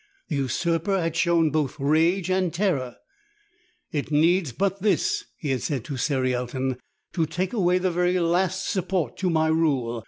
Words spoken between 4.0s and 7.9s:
needs but this,'' he had said to Cerialton, "to take away